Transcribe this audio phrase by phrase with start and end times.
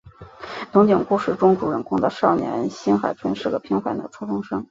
[0.73, 4.59] 憧憬故事中主人公的少年新海春是个平凡的初中生。